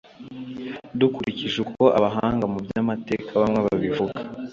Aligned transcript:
dukurikije 0.99 1.57
uko 1.65 1.83
abahanga 1.97 2.45
mu 2.53 2.59
by’amateka 2.65 3.29
bamwe 3.41 3.59
babivuga 3.67 4.17